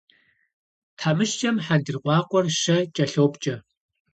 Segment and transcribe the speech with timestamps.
[0.97, 3.55] Тхьэмыщкӏэм хьэндыркъуакъуэр щэ кӏэлъопкӏэ.